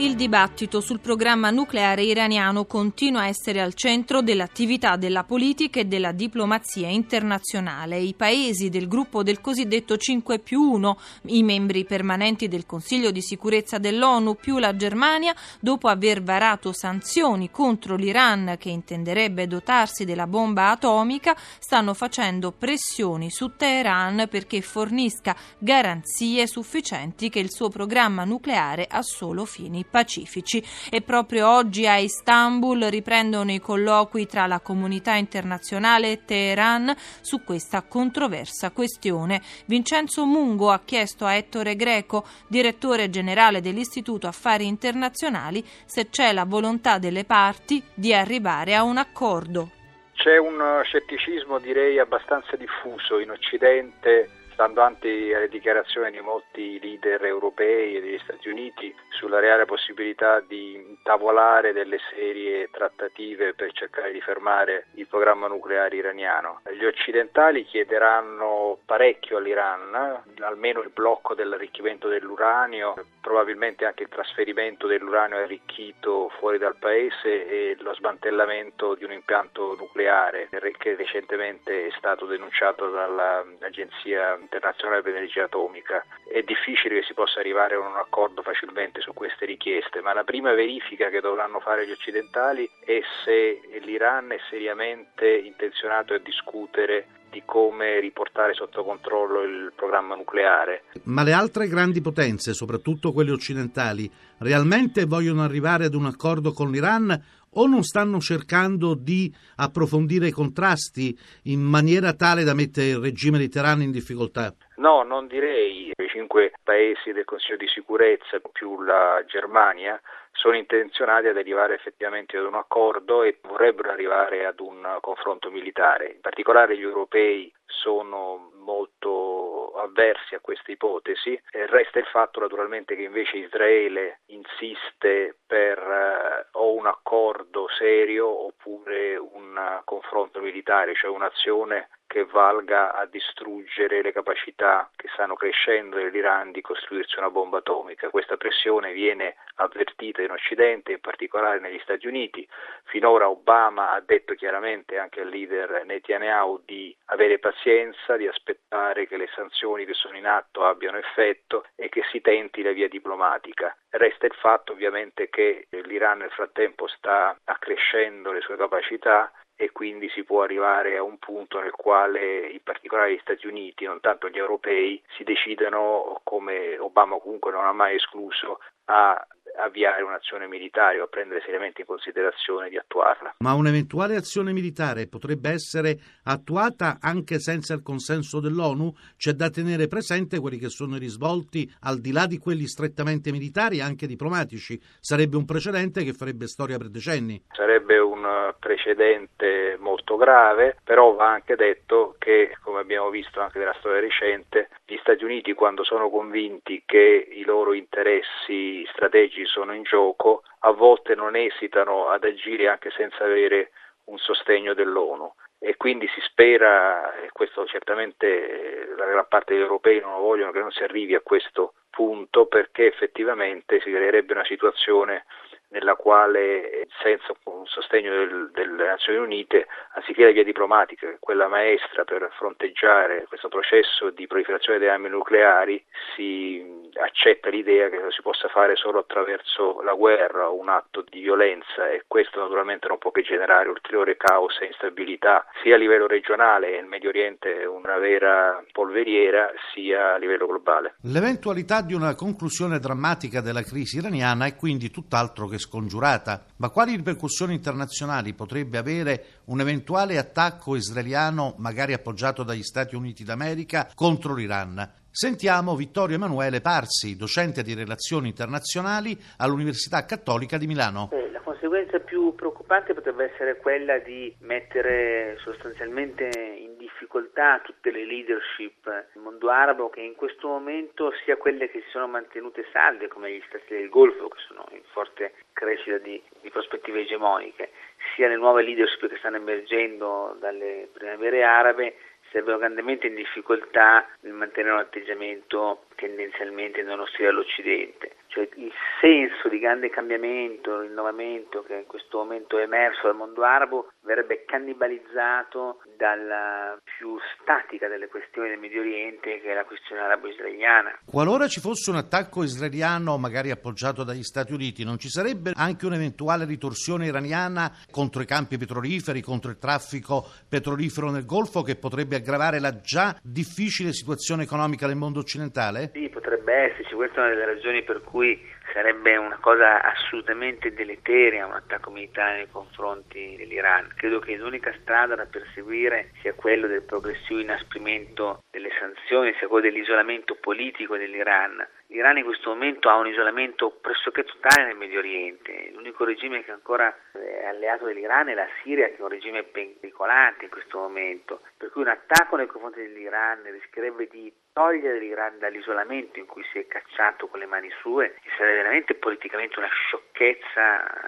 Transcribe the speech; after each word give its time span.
Il 0.00 0.14
dibattito 0.14 0.80
sul 0.80 1.00
programma 1.00 1.50
nucleare 1.50 2.04
iraniano 2.04 2.66
continua 2.66 3.22
a 3.22 3.26
essere 3.26 3.60
al 3.60 3.74
centro 3.74 4.22
dell'attività 4.22 4.94
della 4.94 5.24
politica 5.24 5.80
e 5.80 5.86
della 5.86 6.12
diplomazia 6.12 6.86
internazionale. 6.86 7.98
I 7.98 8.14
paesi 8.14 8.68
del 8.68 8.86
gruppo 8.86 9.24
del 9.24 9.40
cosiddetto 9.40 9.96
5 9.96 10.38
più 10.38 10.60
1, 10.60 10.98
i 11.22 11.42
membri 11.42 11.84
permanenti 11.84 12.46
del 12.46 12.64
Consiglio 12.64 13.10
di 13.10 13.20
sicurezza 13.20 13.78
dell'ONU 13.78 14.36
più 14.36 14.58
la 14.58 14.76
Germania, 14.76 15.34
dopo 15.58 15.88
aver 15.88 16.22
varato 16.22 16.72
sanzioni 16.72 17.50
contro 17.50 17.96
l'Iran 17.96 18.54
che 18.56 18.68
intenderebbe 18.68 19.48
dotarsi 19.48 20.04
della 20.04 20.28
bomba 20.28 20.70
atomica, 20.70 21.36
stanno 21.58 21.92
facendo 21.92 22.52
pressioni 22.52 23.32
su 23.32 23.56
Teheran 23.56 24.28
perché 24.30 24.60
fornisca 24.60 25.34
garanzie 25.58 26.46
sufficienti 26.46 27.30
che 27.30 27.40
il 27.40 27.50
suo 27.50 27.68
programma 27.68 28.22
nucleare 28.22 28.86
ha 28.88 29.02
solo 29.02 29.44
fini 29.44 29.86
pacifici 29.90 30.62
e 30.90 31.02
proprio 31.02 31.48
oggi 31.48 31.86
a 31.86 31.96
Istanbul 31.96 32.82
riprendono 32.84 33.52
i 33.52 33.60
colloqui 33.60 34.26
tra 34.26 34.46
la 34.46 34.60
comunità 34.60 35.14
internazionale 35.14 36.12
e 36.12 36.24
Teheran 36.24 36.94
su 37.20 37.42
questa 37.44 37.82
controversa 37.82 38.70
questione. 38.70 39.40
Vincenzo 39.66 40.24
Mungo 40.24 40.70
ha 40.70 40.80
chiesto 40.84 41.24
a 41.24 41.34
Ettore 41.34 41.76
Greco, 41.76 42.24
direttore 42.46 43.10
generale 43.10 43.60
dell'Istituto 43.60 44.26
Affari 44.26 44.66
Internazionali, 44.66 45.64
se 45.84 46.08
c'è 46.08 46.32
la 46.32 46.44
volontà 46.44 46.98
delle 46.98 47.24
parti 47.24 47.82
di 47.94 48.14
arrivare 48.14 48.74
a 48.74 48.82
un 48.82 48.98
accordo. 48.98 49.70
C'è 50.12 50.36
un 50.36 50.80
scetticismo 50.82 51.58
direi 51.60 51.98
abbastanza 51.98 52.56
diffuso 52.56 53.20
in 53.20 53.30
Occidente 53.30 54.37
stando 54.58 54.80
avanti 54.80 55.32
alle 55.32 55.48
dichiarazioni 55.48 56.10
di 56.10 56.20
molti 56.20 56.80
leader 56.80 57.24
europei 57.24 57.94
e 57.94 58.00
degli 58.00 58.18
Stati 58.24 58.48
Uniti 58.48 58.92
sulla 59.10 59.38
reale 59.38 59.66
possibilità 59.66 60.40
di 60.40 60.74
intavolare 60.74 61.72
delle 61.72 61.98
serie 62.10 62.68
trattative 62.72 63.54
per 63.54 63.70
cercare 63.72 64.10
di 64.10 64.20
fermare 64.20 64.86
il 64.94 65.06
programma 65.06 65.46
nucleare 65.46 65.94
iraniano. 65.94 66.62
Gli 66.72 66.84
occidentali 66.84 67.64
chiederanno 67.66 68.80
parecchio 68.84 69.36
all'Iran, 69.36 70.24
almeno 70.40 70.80
il 70.80 70.90
blocco 70.90 71.34
dell'arricchimento 71.34 72.08
dell'uranio, 72.08 72.94
probabilmente 73.20 73.84
anche 73.84 74.02
il 74.02 74.08
trasferimento 74.08 74.88
dell'uranio 74.88 75.36
arricchito 75.36 76.30
fuori 76.40 76.58
dal 76.58 76.76
paese 76.78 77.46
e 77.46 77.76
lo 77.78 77.94
smantellamento 77.94 78.96
di 78.96 79.04
un 79.04 79.12
impianto 79.12 79.76
nucleare 79.78 80.48
che 80.78 80.96
recentemente 80.96 81.86
è 81.86 81.90
stato 81.96 82.26
denunciato 82.26 82.88
dall'agenzia 82.88 84.36
internazionale 84.48 85.02
per 85.02 85.12
l'energia 85.12 85.44
atomica. 85.44 86.04
È 86.26 86.42
difficile 86.42 87.00
che 87.00 87.06
si 87.06 87.14
possa 87.14 87.40
arrivare 87.40 87.74
a 87.74 87.80
un 87.80 87.96
accordo 87.96 88.42
facilmente 88.42 89.00
su 89.00 89.12
queste 89.12 89.44
richieste, 89.44 90.00
ma 90.00 90.14
la 90.14 90.24
prima 90.24 90.52
verifica 90.54 91.10
che 91.10 91.20
dovranno 91.20 91.60
fare 91.60 91.86
gli 91.86 91.92
occidentali 91.92 92.68
è 92.80 93.00
se 93.24 93.60
l'Iran 93.80 94.32
è 94.32 94.38
seriamente 94.48 95.28
intenzionato 95.28 96.14
a 96.14 96.18
discutere 96.18 97.06
di 97.30 97.42
come 97.44 98.00
riportare 98.00 98.54
sotto 98.54 98.84
controllo 98.84 99.42
il 99.42 99.72
programma 99.74 100.14
nucleare. 100.14 100.84
Ma 101.04 101.22
le 101.22 101.32
altre 101.32 101.68
grandi 101.68 102.00
potenze, 102.00 102.54
soprattutto 102.54 103.12
quelle 103.12 103.30
occidentali, 103.30 104.10
realmente 104.38 105.04
vogliono 105.04 105.42
arrivare 105.42 105.84
ad 105.84 105.94
un 105.94 106.06
accordo 106.06 106.52
con 106.52 106.70
l'Iran 106.70 107.22
o 107.50 107.66
non 107.66 107.82
stanno 107.82 108.20
cercando 108.20 108.94
di 108.94 109.32
approfondire 109.56 110.28
i 110.28 110.32
contrasti 110.32 111.16
in 111.44 111.60
maniera 111.60 112.12
tale 112.12 112.44
da 112.44 112.54
mettere 112.54 112.88
il 112.88 112.98
regime 112.98 113.38
di 113.38 113.48
Teheran 113.48 113.82
in 113.82 113.90
difficoltà? 113.90 114.54
No, 114.78 115.02
non 115.02 115.26
direi. 115.26 115.90
I 115.96 116.08
cinque 116.08 116.52
paesi 116.62 117.12
del 117.12 117.24
Consiglio 117.24 117.56
di 117.56 117.66
sicurezza 117.66 118.40
più 118.52 118.82
la 118.82 119.22
Germania 119.26 120.00
sono 120.30 120.56
intenzionati 120.56 121.26
ad 121.26 121.36
arrivare 121.36 121.74
effettivamente 121.74 122.36
ad 122.36 122.44
un 122.44 122.54
accordo 122.54 123.24
e 123.24 123.38
vorrebbero 123.42 123.90
arrivare 123.90 124.46
ad 124.46 124.60
un 124.60 124.98
confronto 125.00 125.50
militare. 125.50 126.12
In 126.12 126.20
particolare 126.20 126.78
gli 126.78 126.82
europei 126.82 127.52
sono 127.66 128.52
molto 128.54 129.72
avversi 129.74 130.36
a 130.36 130.40
questa 130.40 130.70
ipotesi. 130.70 131.40
resta 131.50 131.98
il 131.98 132.06
fatto 132.06 132.38
naturalmente 132.38 132.94
che 132.94 133.02
invece 133.02 133.38
Israele 133.38 134.20
insiste 134.26 135.38
per 135.44 135.78
eh, 135.78 136.46
o 136.52 136.72
un 136.74 136.86
accordo 136.86 137.66
serio 137.76 138.28
oppure 138.46 139.16
un 139.16 139.80
confronto 139.84 140.40
militare, 140.40 140.94
cioè 140.94 141.10
un'azione 141.10 141.88
che 142.08 142.24
valga 142.24 142.94
a 142.94 143.04
distruggere 143.04 144.02
le 144.02 144.12
capacità 144.12 144.90
che 144.96 145.08
stanno 145.12 145.34
crescendo 145.34 145.96
dell'Iran 145.96 146.50
di 146.50 146.62
costruirsi 146.62 147.18
una 147.18 147.30
bomba 147.30 147.58
atomica. 147.58 148.08
Questa 148.08 148.36
pressione 148.36 148.92
viene 148.92 149.36
avvertita 149.56 150.22
in 150.22 150.30
Occidente, 150.30 150.92
in 150.92 151.00
particolare 151.00 151.60
negli 151.60 151.78
Stati 151.80 152.06
Uniti. 152.06 152.48
Finora 152.84 153.28
Obama 153.28 153.92
ha 153.92 154.00
detto 154.00 154.34
chiaramente 154.34 154.98
anche 154.98 155.20
al 155.20 155.28
leader 155.28 155.84
Netanyahu 155.84 156.62
di 156.64 156.96
avere 157.06 157.38
pazienza, 157.38 158.16
di 158.16 158.26
aspettare 158.26 159.06
che 159.06 159.18
le 159.18 159.28
sanzioni 159.34 159.84
che 159.84 159.94
sono 159.94 160.16
in 160.16 160.26
atto 160.26 160.64
abbiano 160.64 160.96
effetto 160.96 161.66
e 161.76 161.90
che 161.90 162.02
si 162.10 162.22
tenti 162.22 162.62
la 162.62 162.72
via 162.72 162.88
diplomatica. 162.88 163.76
Resta 163.90 164.26
il 164.26 164.34
fatto 164.34 164.72
ovviamente 164.72 165.28
che 165.28 165.66
l'Iran 165.70 166.18
nel 166.18 166.30
frattempo 166.30 166.86
sta 166.88 167.36
accrescendo 167.44 168.32
le 168.32 168.40
sue 168.40 168.56
capacità 168.56 169.30
e 169.60 169.72
quindi 169.72 170.08
si 170.10 170.22
può 170.22 170.44
arrivare 170.44 170.96
a 170.96 171.02
un 171.02 171.18
punto 171.18 171.60
nel 171.60 171.72
quale 171.72 172.46
in 172.46 172.62
particolare 172.62 173.12
gli 173.12 173.18
Stati 173.20 173.48
Uniti, 173.48 173.86
non 173.86 173.98
tanto 173.98 174.28
gli 174.28 174.38
europei, 174.38 175.02
si 175.16 175.24
decidano, 175.24 176.20
come 176.22 176.78
Obama 176.78 177.18
comunque 177.18 177.50
non 177.50 177.64
ha 177.64 177.72
mai 177.72 177.96
escluso, 177.96 178.60
a 178.84 179.26
avviare 179.58 180.02
un'azione 180.02 180.46
militare 180.46 181.00
o 181.00 181.04
a 181.04 181.08
prendere 181.08 181.42
seriamente 181.44 181.82
in 181.82 181.86
considerazione 181.86 182.68
di 182.68 182.76
attuarla. 182.76 183.34
Ma 183.38 183.54
un'eventuale 183.54 184.16
azione 184.16 184.52
militare 184.52 185.06
potrebbe 185.06 185.50
essere 185.50 185.98
attuata 186.24 186.98
anche 187.00 187.38
senza 187.38 187.74
il 187.74 187.82
consenso 187.82 188.40
dell'ONU? 188.40 188.92
C'è 189.16 189.32
da 189.32 189.50
tenere 189.50 189.88
presente 189.88 190.38
quelli 190.38 190.58
che 190.58 190.68
sono 190.68 190.96
i 190.96 190.98
risvolti 190.98 191.70
al 191.82 191.98
di 191.98 192.12
là 192.12 192.26
di 192.26 192.38
quelli 192.38 192.66
strettamente 192.66 193.30
militari, 193.30 193.80
anche 193.80 194.06
diplomatici. 194.06 194.80
Sarebbe 195.00 195.36
un 195.36 195.44
precedente 195.44 196.04
che 196.04 196.12
farebbe 196.12 196.46
storia 196.46 196.78
per 196.78 196.88
decenni. 196.88 197.42
Sarebbe 197.50 197.98
un 197.98 198.54
precedente 198.58 199.76
molto 199.78 200.16
grave, 200.16 200.76
però 200.84 201.14
va 201.14 201.30
anche 201.32 201.56
detto 201.56 202.14
che, 202.18 202.56
come 202.62 202.80
abbiamo 202.80 203.10
visto 203.10 203.40
anche 203.40 203.58
nella 203.58 203.74
storia 203.78 204.00
recente, 204.00 204.68
gli 204.90 204.96
Stati 205.02 205.22
Uniti 205.22 205.52
quando 205.52 205.84
sono 205.84 206.08
convinti 206.08 206.82
che 206.86 207.28
i 207.30 207.44
loro 207.44 207.74
interessi 207.74 208.86
strategici 208.90 209.44
sono 209.44 209.74
in 209.74 209.82
gioco, 209.82 210.44
a 210.60 210.70
volte 210.70 211.14
non 211.14 211.36
esitano 211.36 212.08
ad 212.08 212.24
agire 212.24 212.68
anche 212.68 212.90
senza 212.92 213.24
avere 213.24 213.72
un 214.04 214.16
sostegno 214.16 214.72
dell'ONU. 214.72 215.30
E 215.58 215.76
quindi 215.76 216.08
si 216.08 216.20
spera, 216.22 217.14
e 217.16 217.28
questo 217.32 217.66
certamente 217.66 218.94
la 218.96 219.04
gran 219.04 219.26
parte 219.28 219.52
degli 219.52 219.62
europei 219.62 220.00
non 220.00 220.12
lo 220.12 220.20
vogliono, 220.20 220.52
che 220.52 220.60
non 220.60 220.70
si 220.70 220.82
arrivi 220.82 221.14
a 221.14 221.20
questo 221.20 221.74
punto 221.90 222.46
perché 222.46 222.86
effettivamente 222.86 223.80
si 223.80 223.90
creerebbe 223.90 224.32
una 224.32 224.44
situazione 224.44 225.26
nella 225.70 225.94
quale 225.94 226.86
senza 227.02 227.34
un 227.44 227.66
sostegno 227.66 228.10
del, 228.10 228.50
delle 228.52 228.86
Nazioni 228.86 229.18
Unite, 229.18 229.66
anziché 229.94 230.24
la 230.24 230.30
via 230.30 230.44
diplomatica, 230.44 231.16
quella 231.20 231.48
maestra 231.48 232.04
per 232.04 232.28
fronteggiare 232.36 233.24
questo 233.28 233.48
processo 233.48 234.10
di 234.10 234.26
proliferazione 234.26 234.78
delle 234.78 234.92
armi 234.92 235.08
nucleari, 235.08 235.82
si 236.14 236.88
accetta 237.00 237.48
l'idea 237.48 237.88
che 237.88 238.00
lo 238.00 238.10
si 238.10 238.22
possa 238.22 238.48
fare 238.48 238.76
solo 238.76 239.00
attraverso 239.00 239.80
la 239.82 239.94
guerra 239.94 240.48
un 240.48 240.68
atto 240.68 241.04
di 241.08 241.20
violenza 241.20 241.88
e 241.90 242.04
questo 242.06 242.40
naturalmente 242.40 242.88
non 242.88 242.98
può 242.98 243.10
che 243.10 243.22
generare 243.22 243.68
ulteriore 243.68 244.16
caos 244.16 244.58
e 244.60 244.66
instabilità 244.66 245.46
sia 245.62 245.74
a 245.74 245.78
livello 245.78 246.06
regionale 246.06 246.76
il 246.76 246.86
Medio 246.86 247.10
Oriente 247.10 247.64
una 247.64 247.98
vera 247.98 248.64
polveriera 248.72 249.50
sia 249.72 250.14
a 250.14 250.16
livello 250.16 250.46
globale. 250.46 250.96
L'eventualità 251.02 251.82
di 251.82 251.94
una 251.94 252.14
conclusione 252.14 252.78
drammatica 252.78 253.40
della 253.40 253.62
crisi 253.62 253.98
iraniana 253.98 254.46
è 254.46 254.56
quindi 254.56 254.90
tutt'altro 254.90 255.46
che 255.46 255.57
scongiurata, 255.58 256.44
ma 256.56 256.70
quali 256.70 256.96
ripercussioni 256.96 257.54
internazionali 257.54 258.32
potrebbe 258.32 258.78
avere 258.78 259.24
un 259.46 259.60
eventuale 259.60 260.18
attacco 260.18 260.76
israeliano, 260.76 261.54
magari 261.58 261.92
appoggiato 261.92 262.42
dagli 262.42 262.62
Stati 262.62 262.94
Uniti 262.94 263.24
d'America, 263.24 263.90
contro 263.94 264.34
l'Iran? 264.34 265.06
Sentiamo 265.10 265.74
Vittorio 265.74 266.14
Emanuele 266.14 266.60
Parsi, 266.60 267.16
docente 267.16 267.62
di 267.62 267.74
relazioni 267.74 268.28
internazionali 268.28 269.18
all'Università 269.38 270.04
Cattolica 270.04 270.56
di 270.58 270.68
Milano. 270.68 271.10
Eh, 271.12 271.30
la 271.32 271.40
conseguenza 271.40 271.98
più 271.98 272.34
preoccupante 272.36 272.94
potrebbe 272.94 273.32
essere 273.32 273.56
quella 273.56 273.98
di 273.98 274.32
mettere 274.40 275.36
sostanzialmente 275.42 276.30
in 276.56 276.76
difficoltà 276.98 277.60
tutte 277.62 277.92
le 277.92 278.04
leadership 278.04 278.84
del 278.84 279.22
mondo 279.22 279.50
arabo 279.50 279.88
che 279.88 280.00
in 280.00 280.16
questo 280.16 280.48
momento 280.48 281.12
sia 281.24 281.36
quelle 281.36 281.70
che 281.70 281.80
si 281.82 281.90
sono 281.90 282.08
mantenute 282.08 282.66
salde 282.72 283.06
come 283.06 283.30
gli 283.32 283.42
stati 283.46 283.74
del 283.74 283.88
Golfo 283.88 284.28
che 284.28 284.38
sono 284.48 284.66
in 284.72 284.82
forte 284.90 285.34
crescita 285.52 285.98
di, 285.98 286.20
di 286.40 286.50
prospettive 286.50 287.00
egemoniche 287.00 287.70
sia 288.14 288.28
le 288.28 288.36
nuove 288.36 288.62
leadership 288.62 289.08
che 289.08 289.16
stanno 289.18 289.36
emergendo 289.36 290.36
dalle 290.40 290.88
primavere 290.92 291.44
arabe 291.44 291.94
sarebbero 292.30 292.58
grandemente 292.58 293.06
in 293.06 293.14
difficoltà 293.14 294.06
nel 294.20 294.32
mantenere 294.32 294.74
un 294.74 294.80
atteggiamento 294.80 295.84
tendenzialmente 295.94 296.82
non 296.82 297.00
ostile 297.00 297.28
all'Occidente. 297.28 298.16
Cioè 298.28 298.48
il 298.54 298.72
senso 299.00 299.48
di 299.48 299.58
grande 299.58 299.88
cambiamento, 299.88 300.80
rinnovamento 300.80 301.62
che 301.62 301.74
in 301.74 301.86
questo 301.86 302.18
momento 302.18 302.58
è 302.58 302.62
emerso 302.62 303.06
dal 303.06 303.16
mondo 303.16 303.42
arabo 303.42 303.92
verrebbe 304.08 304.44
cannibalizzato 304.46 305.82
dalla 305.98 306.80
più 306.82 307.18
statica 307.36 307.88
delle 307.88 308.08
questioni 308.08 308.48
del 308.48 308.58
Medio 308.58 308.80
Oriente 308.80 309.38
che 309.40 309.50
è 309.50 309.54
la 309.54 309.66
questione 309.66 310.00
arabo-israeliana. 310.00 310.98
Qualora 311.04 311.46
ci 311.46 311.60
fosse 311.60 311.90
un 311.90 311.96
attacco 311.96 312.42
israeliano 312.42 313.18
magari 313.18 313.50
appoggiato 313.50 314.04
dagli 314.04 314.22
Stati 314.22 314.54
Uniti, 314.54 314.82
non 314.82 314.98
ci 314.98 315.10
sarebbe 315.10 315.52
anche 315.54 315.84
un'eventuale 315.84 316.46
ritorsione 316.46 317.06
iraniana 317.06 317.70
contro 317.90 318.22
i 318.22 318.26
campi 318.26 318.56
petroliferi, 318.56 319.20
contro 319.20 319.50
il 319.50 319.58
traffico 319.58 320.24
petrolifero 320.48 321.10
nel 321.10 321.26
Golfo 321.26 321.62
che 321.62 321.76
potrebbe 321.76 322.16
aggravare 322.16 322.60
la 322.60 322.80
già 322.80 323.14
difficile 323.22 323.92
situazione 323.92 324.44
economica 324.44 324.86
del 324.86 324.96
mondo 324.96 325.18
occidentale? 325.18 325.90
Sì, 325.92 326.08
potrebbe 326.08 326.72
esserci, 326.72 326.94
questa 326.94 327.16
è 327.16 327.26
una 327.26 327.34
delle 327.34 327.44
ragioni 327.44 327.82
per 327.82 328.00
cui 328.00 328.40
sarebbe 328.72 329.16
una 329.16 329.38
cosa 329.40 329.82
assolutamente 329.82 330.72
deleteria 330.72 331.46
un 331.46 331.52
attacco 331.52 331.90
militare 331.90 332.36
nei 332.36 332.50
confronti 332.50 333.36
dell'Iran. 333.36 333.92
Credo 333.96 334.18
che 334.18 334.36
l'unica 334.36 334.72
strada 334.80 335.14
da 335.14 335.26
perseguire 335.26 336.10
sia 336.20 336.34
quello 336.34 336.66
del 336.66 336.82
progressivo 336.82 337.40
inasprimento 337.40 338.42
delle 338.50 338.70
sanzioni, 338.78 339.34
sia 339.38 339.48
quello 339.48 339.68
dell'isolamento 339.68 340.36
politico 340.36 340.96
dell'Iran. 340.96 341.66
L'Iran 341.90 342.18
in 342.18 342.24
questo 342.24 342.50
momento 342.50 342.90
ha 342.90 342.96
un 342.96 343.06
isolamento 343.06 343.70
pressoché 343.70 344.22
totale 344.22 344.66
nel 344.66 344.76
Medio 344.76 344.98
Oriente. 344.98 345.70
L'unico 345.72 346.04
regime 346.04 346.44
che 346.44 346.50
ancora 346.50 346.94
è 347.12 347.46
alleato 347.46 347.86
dell'Iran 347.86 348.28
è 348.28 348.34
la 348.34 348.46
Siria, 348.62 348.88
che 348.88 348.96
è 348.96 349.00
un 349.00 349.08
regime 349.08 349.42
pericolante 349.42 350.44
in 350.44 350.50
questo 350.50 350.76
momento. 350.76 351.40
Per 351.56 351.70
cui 351.70 351.80
un 351.80 351.88
attacco 351.88 352.36
nei 352.36 352.46
confronti 352.46 352.82
dell'Iran 352.82 353.42
rischierebbe 353.44 354.06
di 354.06 354.30
togliere 354.52 354.98
l'Iran 354.98 355.38
dall'isolamento 355.38 356.18
in 356.18 356.26
cui 356.26 356.44
si 356.52 356.58
è 356.58 356.66
cacciato 356.66 357.26
con 357.26 357.38
le 357.38 357.46
mani 357.46 357.70
sue 357.80 358.16
e 358.22 358.28
sarebbe 358.36 358.56
veramente 358.56 358.94
politicamente 358.94 359.58
una 359.58 359.68
sciocchezza 359.68 360.07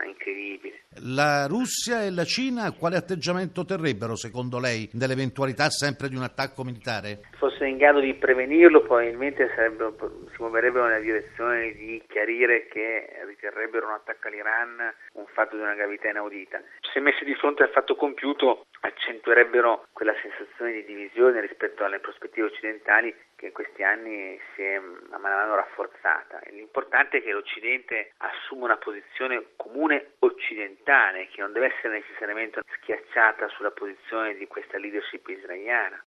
incredibile. 0.07 0.81
La 1.03 1.47
Russia 1.47 2.03
e 2.05 2.11
la 2.11 2.25
Cina 2.25 2.73
quale 2.73 2.97
atteggiamento 2.97 3.65
terrebbero 3.65 4.17
secondo 4.17 4.59
lei 4.59 4.89
nell'eventualità 4.95 5.71
sempre 5.71 6.09
di 6.09 6.17
un 6.17 6.23
attacco 6.23 6.65
militare? 6.65 7.21
Se 7.31 7.37
fossero 7.39 7.67
in 7.67 7.77
grado 7.77 8.01
di 8.01 8.15
prevenirlo 8.15 8.83
probabilmente 8.83 9.49
si 9.55 10.37
muoverebbero 10.39 10.87
nella 10.87 11.01
direzione 11.01 11.73
di 11.75 12.03
chiarire 12.09 12.67
che 12.69 13.20
riterrebbero 13.41 13.87
un 13.87 13.95
attacco 13.95 14.29
all'Iran 14.29 14.95
un 15.15 15.27
fatto 15.27 15.57
di 15.57 15.63
una 15.63 15.75
gravità 15.75 16.09
inaudita. 16.09 16.63
Se 16.93 17.01
messi 17.01 17.25
di 17.25 17.35
fronte 17.35 17.63
al 17.63 17.71
fatto 17.71 17.97
compiuto 17.97 18.67
accentuerebbero 18.81 19.87
quella 19.93 20.15
sensazione 20.21 20.73
di 20.73 20.85
divisione 20.85 21.41
rispetto 21.41 21.85
alle 21.85 22.01
prospettive 22.01 22.47
occidentali 22.47 23.15
che 23.37 23.47
in 23.47 23.53
questi 23.53 23.83
anni 23.83 24.39
si 24.55 24.63
è 24.63 24.75
a 24.75 25.19
mano 25.19 25.35
a 25.35 25.39
mano 25.41 25.55
rafforzata. 25.55 26.41
L'importante 26.51 27.19
è 27.19 27.23
che 27.23 27.33
l'Occidente 27.33 28.13
assuma 28.19 28.67
una 28.67 28.77
posizione 28.77 29.53
comune 29.57 30.13
occidentale 30.19 31.29
che 31.29 31.41
non 31.41 31.53
deve 31.53 31.75
essere 31.75 32.01
necessariamente 32.01 32.61
schiacciata 32.77 33.49
sulla 33.49 33.71
posizione 33.71 34.35
di 34.35 34.47
questa 34.47 34.77
leadership 34.77 35.27
israeliana. 35.29 36.05